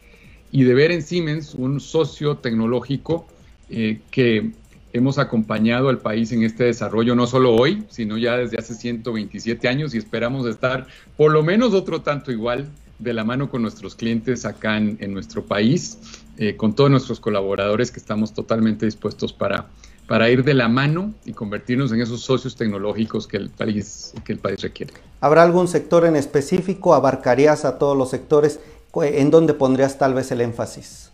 y 0.49 0.63
de 0.63 0.73
ver 0.73 0.91
en 0.91 1.01
Siemens 1.01 1.53
un 1.55 1.81
socio 1.81 2.37
tecnológico 2.37 3.27
eh, 3.69 3.99
que 4.11 4.51
hemos 4.93 5.17
acompañado 5.17 5.89
al 5.89 5.97
país 5.97 6.31
en 6.31 6.43
este 6.43 6.63
desarrollo 6.63 7.15
no 7.15 7.27
solo 7.27 7.53
hoy, 7.53 7.83
sino 7.89 8.17
ya 8.17 8.37
desde 8.37 8.57
hace 8.57 8.75
127 8.75 9.67
años 9.67 9.93
y 9.93 9.97
esperamos 9.97 10.47
estar 10.47 10.87
por 11.17 11.33
lo 11.33 11.43
menos 11.43 11.73
otro 11.73 12.01
tanto 12.01 12.31
igual 12.31 12.69
de 12.99 13.13
la 13.13 13.23
mano 13.23 13.49
con 13.49 13.61
nuestros 13.61 13.95
clientes 13.95 14.45
acá 14.45 14.77
en, 14.77 15.13
nuestro 15.13 15.43
país, 15.43 15.97
eh, 16.37 16.55
con 16.55 16.75
todos 16.75 16.91
nuestros 16.91 17.19
colaboradores 17.19 17.91
que 17.91 17.99
estamos 17.99 18.33
totalmente 18.33 18.85
dispuestos 18.85 19.31
para, 19.31 19.67
para 20.05 20.29
ir 20.29 20.43
de 20.43 20.53
la 20.53 20.67
mano 20.67 21.13
y 21.25 21.31
convertirnos 21.31 21.91
en 21.93 22.01
esos 22.01 22.21
socios 22.21 22.55
tecnológicos 22.55 23.25
que 23.25 23.37
el 23.37 23.49
país, 23.49 24.13
que 24.25 24.33
el 24.33 24.39
país 24.39 24.61
requiere. 24.61 24.93
¿Habrá 25.21 25.43
algún 25.43 25.67
sector 25.67 26.05
en 26.05 26.17
específico? 26.17 26.93
¿Abarcarías 26.93 27.63
a 27.63 27.77
todos 27.77 27.97
los 27.97 28.09
sectores? 28.09 28.59
¿En 28.93 29.31
dónde 29.31 29.53
pondrías 29.53 29.97
tal 29.97 30.13
vez 30.13 30.31
el 30.31 30.41
énfasis? 30.41 31.11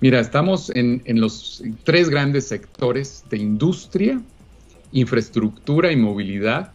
Mira, 0.00 0.20
estamos 0.20 0.70
en, 0.74 1.02
en 1.04 1.20
los 1.20 1.62
tres 1.84 2.08
grandes 2.08 2.46
sectores 2.48 3.24
de 3.30 3.38
industria, 3.38 4.20
infraestructura 4.92 5.92
y 5.92 5.96
movilidad. 5.96 6.72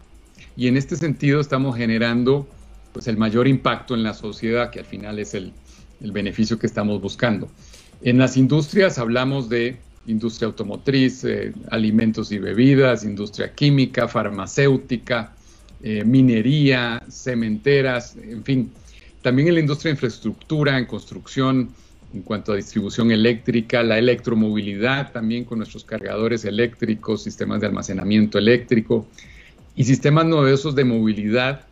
Y 0.56 0.68
en 0.68 0.76
este 0.76 0.96
sentido 0.96 1.40
estamos 1.40 1.76
generando 1.76 2.46
pues 2.92 3.08
el 3.08 3.16
mayor 3.16 3.48
impacto 3.48 3.94
en 3.94 4.02
la 4.02 4.14
sociedad, 4.14 4.70
que 4.70 4.80
al 4.80 4.84
final 4.84 5.18
es 5.18 5.34
el, 5.34 5.52
beneficio 6.00 6.58
que 6.58 6.66
estamos 6.66 7.00
buscando. 7.00 7.48
En 8.02 8.18
las 8.18 8.36
industrias 8.36 8.98
hablamos 8.98 9.48
de 9.48 9.76
industria 10.08 10.48
automotriz, 10.48 11.22
eh, 11.22 11.52
alimentos 11.70 12.32
y 12.32 12.38
bebidas, 12.38 13.04
industria 13.04 13.54
química, 13.54 14.08
farmacéutica, 14.08 15.32
eh, 15.80 16.04
minería, 16.04 17.00
cementeras, 17.08 18.16
en 18.16 18.42
fin. 18.42 18.72
También 19.22 19.46
en 19.46 19.54
la 19.54 19.60
industria 19.60 19.90
de 19.90 19.94
infraestructura, 19.94 20.76
en 20.76 20.86
construcción, 20.86 21.70
en 22.12 22.22
cuanto 22.22 22.52
a 22.52 22.56
distribución 22.56 23.12
eléctrica, 23.12 23.84
la 23.84 23.96
electromovilidad, 23.96 25.12
también 25.12 25.44
con 25.44 25.58
nuestros 25.58 25.84
cargadores 25.84 26.44
eléctricos, 26.44 27.22
sistemas 27.22 27.60
de 27.60 27.68
almacenamiento 27.68 28.38
eléctrico 28.38 29.06
y 29.76 29.84
sistemas 29.84 30.26
novedosos 30.26 30.74
de 30.74 30.84
movilidad 30.84 31.66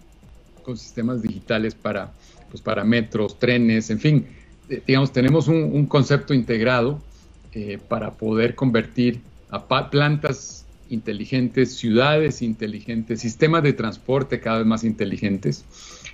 sistemas 0.76 1.22
digitales 1.22 1.74
para, 1.74 2.12
pues, 2.50 2.62
para 2.62 2.84
metros, 2.84 3.38
trenes, 3.38 3.90
en 3.90 3.98
fin, 3.98 4.26
eh, 4.68 4.82
digamos, 4.86 5.12
tenemos 5.12 5.48
un, 5.48 5.86
concepto 5.86 6.34
integrado 6.34 7.00
eh, 7.52 7.78
para 7.88 8.12
poder 8.12 8.54
convertir 8.54 9.20
a 9.50 9.90
plantas 9.90 10.64
inteligentes, 10.90 11.76
ciudades 11.76 12.42
inteligentes, 12.42 13.20
sistemas 13.20 13.62
de 13.62 13.72
transporte 13.72 14.40
cada 14.40 14.58
vez 14.58 14.66
más 14.66 14.84
inteligentes 14.84 15.64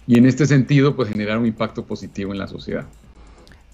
y 0.06 0.18
en 0.18 0.26
este 0.26 0.46
sentido, 0.46 0.94
pues 0.94 1.08
generar 1.08 1.38
un 1.38 1.46
impacto 1.46 1.84
positivo 1.84 2.32
en 2.32 2.38
la 2.38 2.46
sociedad. 2.46 2.86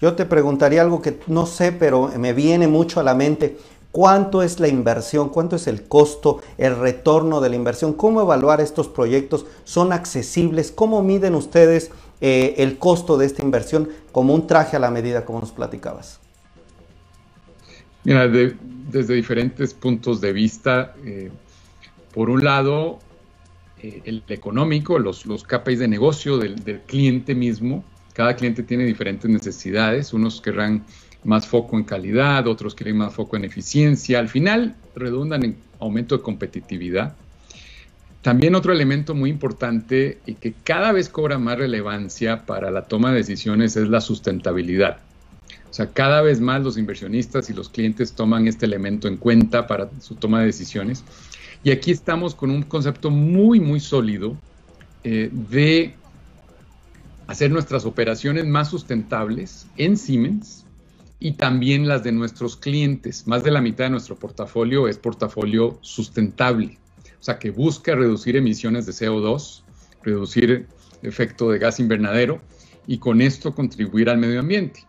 Yo 0.01 0.13
te 0.13 0.25
preguntaría 0.25 0.81
algo 0.81 1.01
que 1.01 1.17
no 1.27 1.45
sé, 1.45 1.71
pero 1.71 2.11
me 2.17 2.33
viene 2.33 2.67
mucho 2.67 2.99
a 2.99 3.03
la 3.03 3.13
mente 3.13 3.57
cuánto 3.93 4.41
es 4.41 4.59
la 4.59 4.67
inversión, 4.67 5.29
cuánto 5.29 5.55
es 5.55 5.67
el 5.67 5.83
costo, 5.83 6.41
el 6.57 6.75
retorno 6.77 7.39
de 7.41 7.49
la 7.49 7.55
inversión, 7.55 7.93
cómo 7.93 8.21
evaluar 8.21 8.59
estos 8.59 8.87
proyectos, 8.87 9.45
son 9.65 9.93
accesibles, 9.93 10.71
cómo 10.71 11.03
miden 11.03 11.35
ustedes 11.35 11.91
eh, 12.19 12.55
el 12.57 12.79
costo 12.79 13.17
de 13.17 13.27
esta 13.27 13.43
inversión 13.43 13.89
como 14.11 14.33
un 14.33 14.47
traje 14.47 14.75
a 14.75 14.79
la 14.79 14.89
medida, 14.89 15.25
como 15.25 15.39
nos 15.39 15.51
platicabas. 15.51 16.19
Mira, 18.03 18.27
desde 18.27 19.13
diferentes 19.13 19.75
puntos 19.75 20.19
de 20.19 20.33
vista, 20.33 20.95
eh, 21.05 21.29
por 22.15 22.31
un 22.31 22.43
lado, 22.43 22.97
eh, 23.79 24.01
el 24.05 24.23
económico, 24.27 24.97
los, 24.97 25.27
los 25.27 25.43
KPIs 25.43 25.77
de 25.77 25.87
negocio 25.87 26.39
del, 26.39 26.55
del 26.63 26.81
cliente 26.81 27.35
mismo, 27.35 27.83
cada 28.13 28.35
cliente 28.35 28.63
tiene 28.63 28.85
diferentes 28.85 29.29
necesidades, 29.29 30.13
unos 30.13 30.41
querrán 30.41 30.83
más 31.23 31.47
foco 31.47 31.77
en 31.77 31.83
calidad, 31.83 32.47
otros 32.47 32.75
quieren 32.75 32.97
más 32.97 33.13
foco 33.13 33.37
en 33.37 33.45
eficiencia. 33.45 34.19
Al 34.19 34.29
final 34.29 34.75
redundan 34.95 35.43
en 35.43 35.57
aumento 35.79 36.17
de 36.17 36.23
competitividad. 36.23 37.15
También 38.21 38.55
otro 38.55 38.71
elemento 38.71 39.13
muy 39.15 39.29
importante 39.29 40.19
y 40.25 40.35
que 40.35 40.53
cada 40.63 40.91
vez 40.93 41.09
cobra 41.09 41.37
más 41.37 41.57
relevancia 41.57 42.45
para 42.45 42.71
la 42.71 42.83
toma 42.83 43.11
de 43.11 43.17
decisiones 43.17 43.75
es 43.75 43.89
la 43.89 43.99
sustentabilidad. 43.99 44.99
O 45.69 45.73
sea, 45.73 45.87
cada 45.87 46.21
vez 46.21 46.39
más 46.39 46.61
los 46.61 46.77
inversionistas 46.77 47.49
y 47.49 47.53
los 47.53 47.67
clientes 47.67 48.13
toman 48.13 48.47
este 48.47 48.65
elemento 48.65 49.07
en 49.07 49.17
cuenta 49.17 49.67
para 49.67 49.89
su 49.99 50.15
toma 50.15 50.39
de 50.39 50.45
decisiones. 50.45 51.03
Y 51.63 51.71
aquí 51.71 51.91
estamos 51.91 52.35
con 52.35 52.51
un 52.51 52.63
concepto 52.63 53.09
muy, 53.09 53.59
muy 53.59 53.79
sólido 53.79 54.37
eh, 55.03 55.29
de 55.31 55.95
hacer 57.27 57.51
nuestras 57.51 57.85
operaciones 57.85 58.45
más 58.45 58.69
sustentables 58.69 59.65
en 59.75 59.97
Siemens 59.97 60.62
y 61.23 61.31
también 61.31 61.87
las 61.87 62.03
de 62.03 62.11
nuestros 62.11 62.57
clientes. 62.57 63.25
Más 63.27 63.45
de 63.45 63.51
la 63.51 63.61
mitad 63.61 63.85
de 63.85 63.91
nuestro 63.91 64.17
portafolio 64.17 64.89
es 64.89 64.97
portafolio 64.97 65.79
sustentable, 65.79 66.77
o 67.17 67.23
sea, 67.23 67.39
que 67.39 67.49
busca 67.49 67.95
reducir 67.95 68.35
emisiones 68.35 68.85
de 68.85 68.91
CO2, 68.91 69.63
reducir 70.03 70.67
efecto 71.01 71.49
de 71.49 71.59
gas 71.59 71.79
invernadero 71.79 72.41
y 72.87 72.97
con 72.97 73.21
esto 73.21 73.55
contribuir 73.55 74.09
al 74.09 74.17
medio 74.17 74.41
ambiente. 74.41 74.85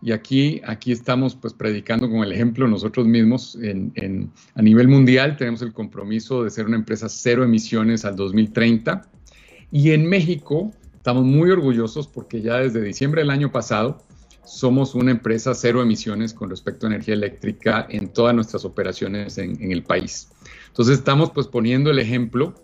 Y 0.00 0.12
aquí, 0.12 0.60
aquí 0.64 0.92
estamos 0.92 1.34
pues 1.34 1.52
predicando 1.52 2.08
con 2.08 2.22
el 2.22 2.30
ejemplo 2.30 2.68
nosotros 2.68 3.08
mismos. 3.08 3.58
En, 3.60 4.30
a 4.54 4.62
nivel 4.62 4.86
mundial 4.86 5.36
tenemos 5.36 5.62
el 5.62 5.72
compromiso 5.72 6.44
de 6.44 6.50
ser 6.50 6.66
una 6.66 6.76
empresa 6.76 7.08
cero 7.08 7.42
emisiones 7.42 8.04
al 8.04 8.14
2030. 8.14 9.02
Y 9.72 9.90
en 9.90 10.08
México 10.08 10.72
estamos 10.94 11.24
muy 11.24 11.50
orgullosos 11.50 12.06
porque 12.06 12.40
ya 12.40 12.58
desde 12.58 12.80
diciembre 12.82 13.22
del 13.22 13.30
año 13.30 13.50
pasado 13.50 14.04
somos 14.44 14.94
una 14.94 15.10
empresa 15.10 15.54
cero 15.54 15.82
emisiones 15.82 16.34
con 16.34 16.50
respecto 16.50 16.86
a 16.86 16.90
energía 16.90 17.14
eléctrica 17.14 17.86
en 17.88 18.08
todas 18.08 18.34
nuestras 18.34 18.64
operaciones 18.64 19.38
en, 19.38 19.62
en 19.62 19.72
el 19.72 19.82
país. 19.82 20.28
Entonces 20.68 20.98
estamos 20.98 21.30
pues 21.30 21.46
poniendo 21.46 21.90
el 21.90 21.98
ejemplo 21.98 22.54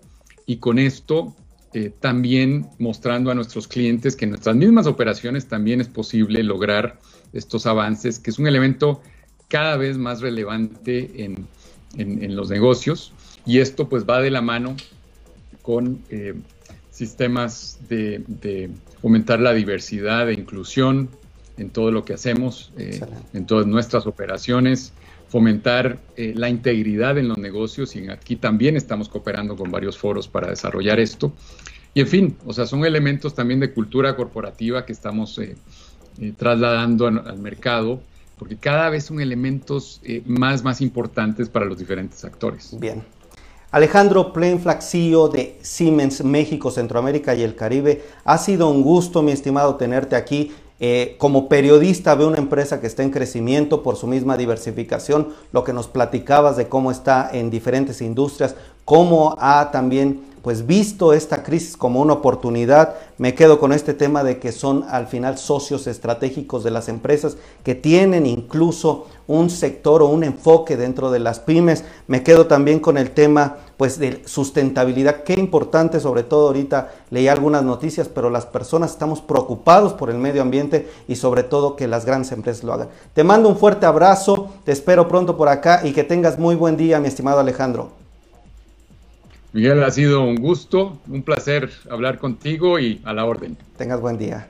y 0.46 0.56
con 0.56 0.78
esto 0.78 1.34
eh, 1.74 1.92
también 2.00 2.66
mostrando 2.78 3.30
a 3.30 3.34
nuestros 3.34 3.68
clientes 3.68 4.16
que 4.16 4.24
en 4.24 4.30
nuestras 4.30 4.56
mismas 4.56 4.86
operaciones 4.86 5.48
también 5.48 5.82
es 5.82 5.88
posible 5.88 6.42
lograr 6.42 6.98
estos 7.34 7.66
avances, 7.66 8.18
que 8.18 8.30
es 8.30 8.38
un 8.38 8.46
elemento 8.46 9.02
cada 9.48 9.76
vez 9.76 9.98
más 9.98 10.22
relevante 10.22 11.24
en, 11.24 11.46
los 12.36 12.50
negocios 12.50 13.12
y 13.44 13.58
esto 13.58 13.88
pues 13.88 14.04
va 14.04 14.20
de 14.20 14.30
la 14.30 14.40
mano 14.42 14.76
con 15.62 16.02
eh, 16.10 16.34
sistemas 16.90 17.78
de, 17.88 18.70
aumentar 19.02 19.40
la 19.40 19.52
diversidad 19.52 20.28
e 20.28 20.34
inclusión 20.34 21.10
en 21.58 21.70
todo 21.70 21.90
lo 21.90 22.04
que 22.04 22.14
hacemos, 22.14 22.72
eh, 22.78 23.00
en 23.34 23.46
todas 23.46 23.66
nuestras 23.66 24.06
operaciones, 24.06 24.92
fomentar 25.28 25.98
la 26.16 26.48
integridad 26.48 27.18
en 27.18 27.28
los 27.28 27.36
negocios 27.36 27.94
y 27.94 28.08
aquí 28.08 28.36
también 28.36 28.76
estamos 28.76 29.10
cooperando 29.10 29.56
con 29.56 29.70
varios 29.70 29.98
foros 29.98 30.26
para 30.26 30.48
desarrollar 30.48 30.98
esto. 30.98 31.34
Y 31.94 32.00
en 32.00 32.06
fin, 32.06 32.36
o 32.46 32.52
sea, 32.52 32.66
son 32.66 32.84
elementos 32.84 33.34
también 33.34 33.60
de 33.60 33.72
cultura 33.72 34.14
corporativa 34.14 34.84
que 34.84 34.92
estamos 34.92 35.38
eh, 35.38 35.56
eh, 36.20 36.32
trasladando 36.36 37.06
al 37.06 37.38
mercado, 37.38 38.00
porque 38.38 38.56
cada 38.56 38.88
vez 38.90 39.06
son 39.06 39.20
elementos 39.20 40.00
eh, 40.04 40.22
más, 40.26 40.62
más 40.62 40.80
importantes 40.80 41.48
para 41.48 41.66
los 41.66 41.78
diferentes 41.78 42.24
actores. 42.24 42.76
Bien. 42.78 43.02
Alejandro 43.70 44.32
Plainflax, 44.32 44.90
CEO 44.90 45.28
de 45.28 45.58
Siemens 45.60 46.24
México, 46.24 46.70
Centroamérica 46.70 47.34
y 47.34 47.42
el 47.42 47.54
Caribe, 47.54 48.02
ha 48.24 48.38
sido 48.38 48.70
un 48.70 48.82
gusto, 48.82 49.20
mi 49.22 49.32
estimado, 49.32 49.74
tenerte 49.74 50.16
aquí. 50.16 50.52
Como 51.18 51.48
periodista 51.48 52.14
veo 52.14 52.28
una 52.28 52.38
empresa 52.38 52.80
que 52.80 52.86
está 52.86 53.02
en 53.02 53.10
crecimiento 53.10 53.82
por 53.82 53.96
su 53.96 54.06
misma 54.06 54.36
diversificación, 54.36 55.28
lo 55.52 55.64
que 55.64 55.72
nos 55.72 55.88
platicabas 55.88 56.56
de 56.56 56.68
cómo 56.68 56.90
está 56.90 57.28
en 57.32 57.50
diferentes 57.50 58.00
industrias, 58.00 58.54
cómo 58.84 59.34
ha 59.38 59.70
también 59.72 60.28
pues 60.42 60.66
visto 60.66 61.12
esta 61.12 61.42
crisis 61.42 61.76
como 61.76 62.00
una 62.00 62.14
oportunidad, 62.14 62.94
me 63.18 63.34
quedo 63.34 63.58
con 63.58 63.72
este 63.72 63.92
tema 63.92 64.24
de 64.24 64.38
que 64.38 64.52
son 64.52 64.84
al 64.88 65.06
final 65.06 65.36
socios 65.36 65.86
estratégicos 65.86 66.64
de 66.64 66.70
las 66.70 66.88
empresas 66.88 67.36
que 67.64 67.74
tienen 67.74 68.24
incluso 68.24 69.06
un 69.28 69.50
sector 69.50 70.02
o 70.02 70.06
un 70.06 70.24
enfoque 70.24 70.76
dentro 70.76 71.12
de 71.12 71.20
las 71.20 71.38
pymes. 71.38 71.84
Me 72.08 72.24
quedo 72.24 72.46
también 72.46 72.80
con 72.80 72.98
el 72.98 73.12
tema 73.12 73.58
pues 73.76 74.00
de 74.00 74.22
sustentabilidad, 74.26 75.22
qué 75.22 75.34
importante, 75.34 76.00
sobre 76.00 76.24
todo 76.24 76.48
ahorita 76.48 76.92
leí 77.10 77.28
algunas 77.28 77.62
noticias, 77.62 78.08
pero 78.08 78.28
las 78.28 78.44
personas 78.44 78.90
estamos 78.90 79.20
preocupados 79.20 79.92
por 79.92 80.10
el 80.10 80.18
medio 80.18 80.42
ambiente 80.42 80.88
y 81.06 81.14
sobre 81.14 81.44
todo 81.44 81.76
que 81.76 81.86
las 81.86 82.04
grandes 82.04 82.32
empresas 82.32 82.64
lo 82.64 82.72
hagan. 82.72 82.88
Te 83.14 83.22
mando 83.22 83.48
un 83.48 83.56
fuerte 83.56 83.86
abrazo, 83.86 84.50
te 84.64 84.72
espero 84.72 85.06
pronto 85.06 85.36
por 85.36 85.48
acá 85.48 85.82
y 85.84 85.92
que 85.92 86.02
tengas 86.02 86.40
muy 86.40 86.56
buen 86.56 86.76
día, 86.76 86.98
mi 86.98 87.06
estimado 87.06 87.38
Alejandro. 87.38 87.92
Miguel, 89.52 89.82
ha 89.84 89.90
sido 89.90 90.24
un 90.24 90.36
gusto, 90.36 90.98
un 91.08 91.22
placer 91.22 91.70
hablar 91.88 92.18
contigo 92.18 92.80
y 92.80 93.00
a 93.04 93.12
la 93.12 93.24
orden. 93.24 93.56
Tengas 93.76 94.00
buen 94.00 94.18
día. 94.18 94.48